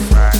Right. 0.00 0.33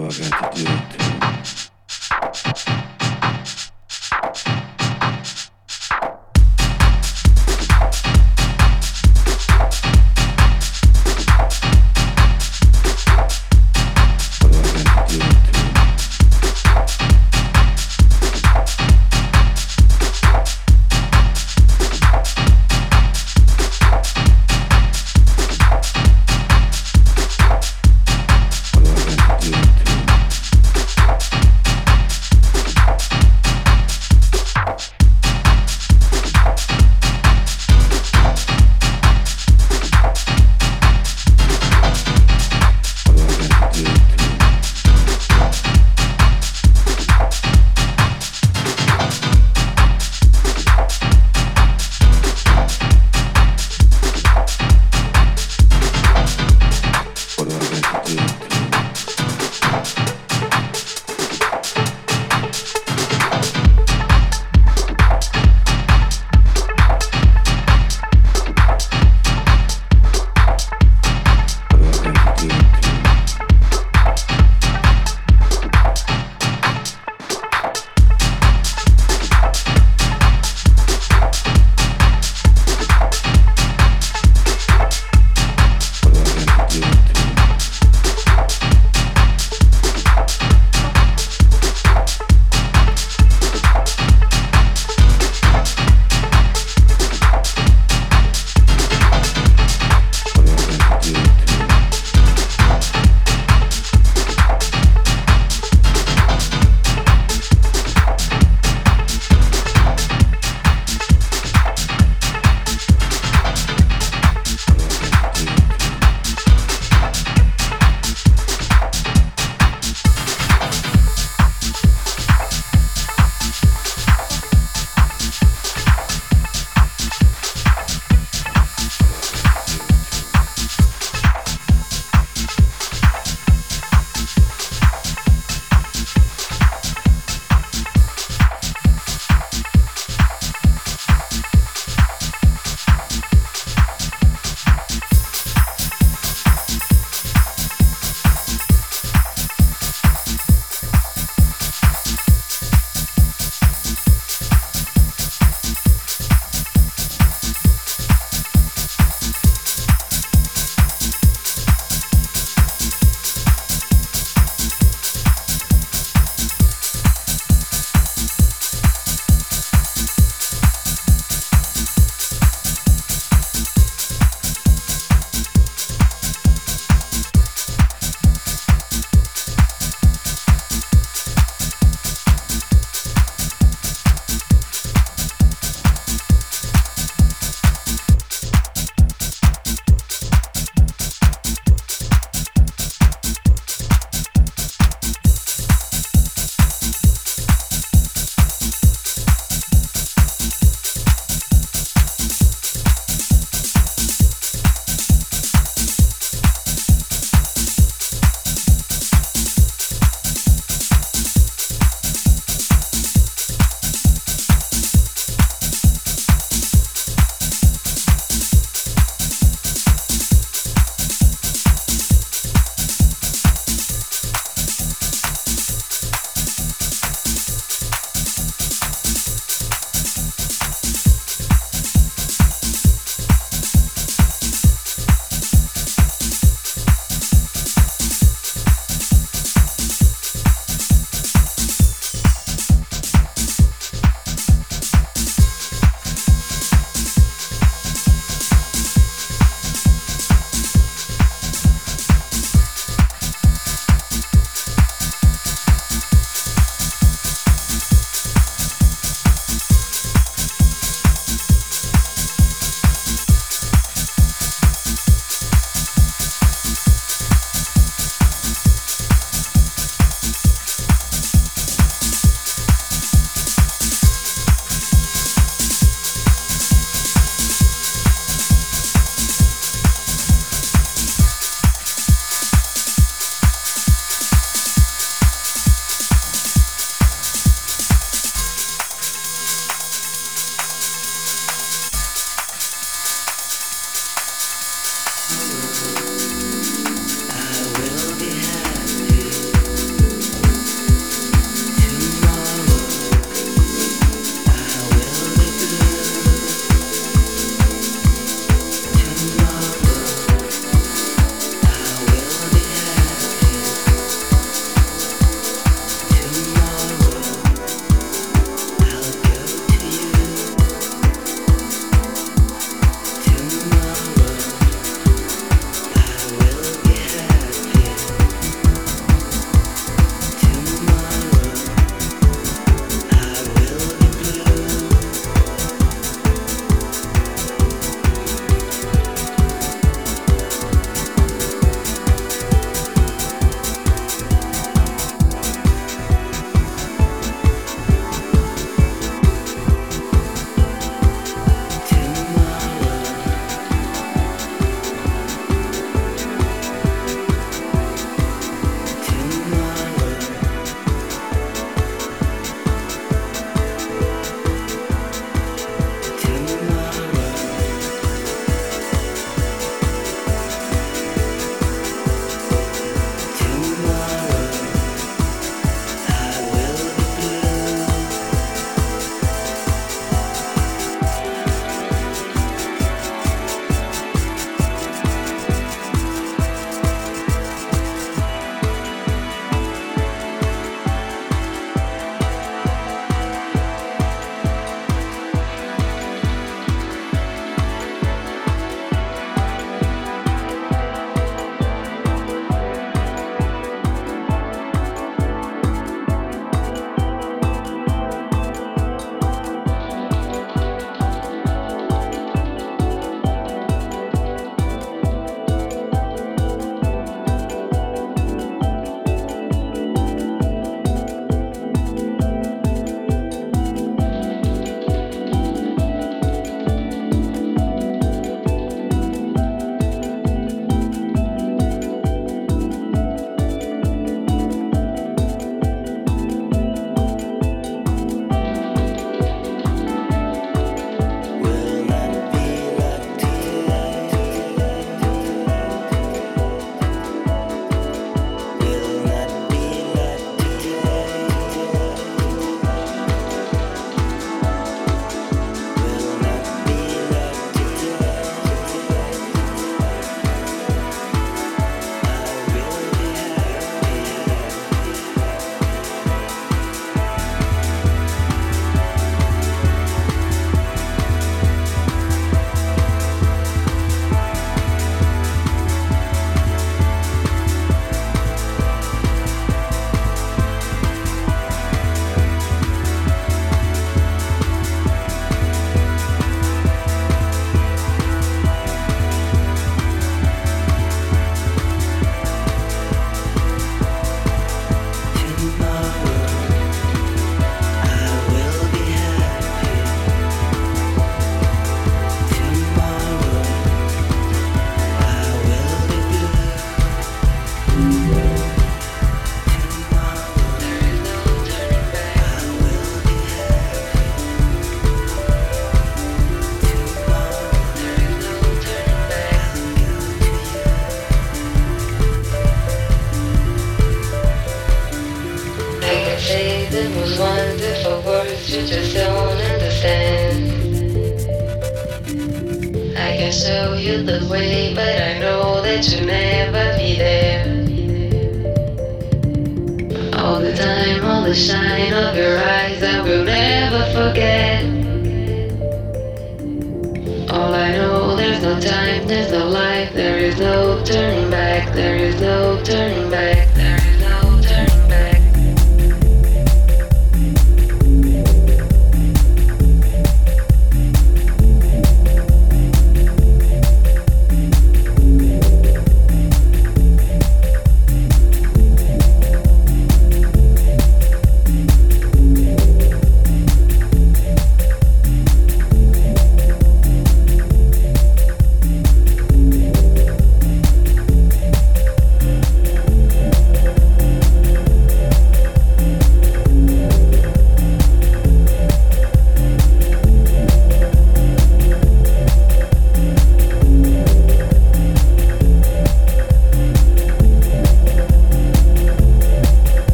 do 0.00 0.24
I 0.24 0.28
got 0.28 0.54
to 0.54 0.64
do? 0.64 0.97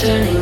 turning 0.00 0.39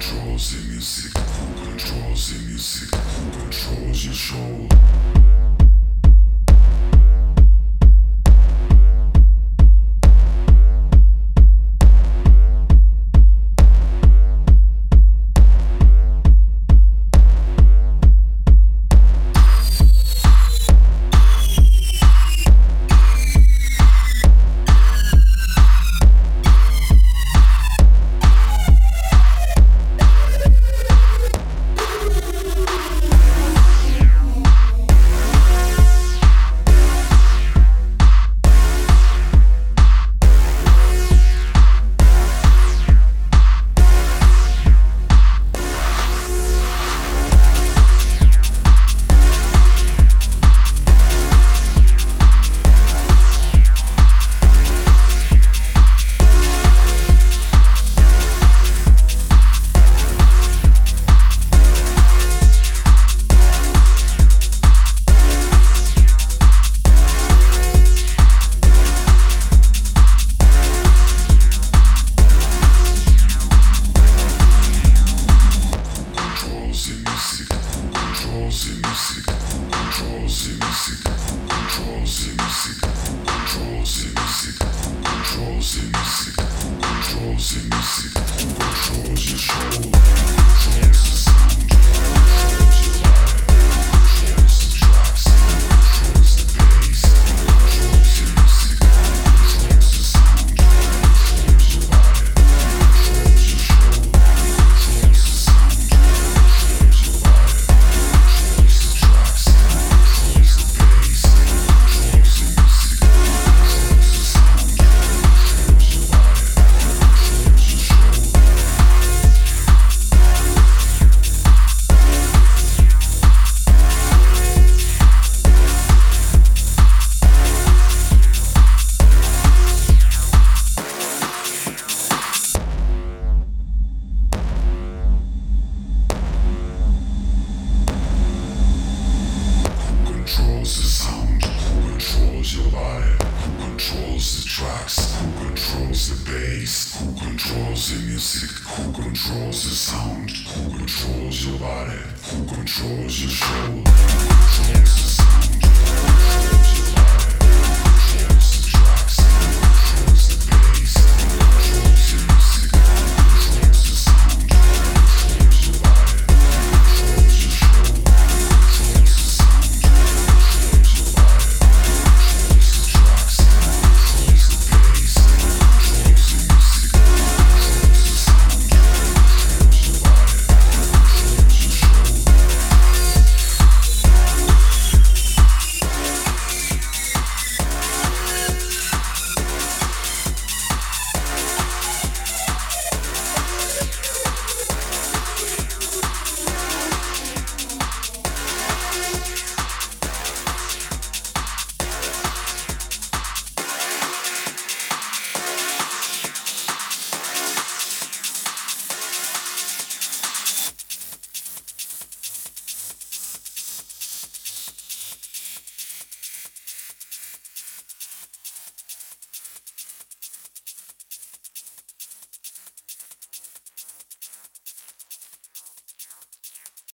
controls 0.00 0.50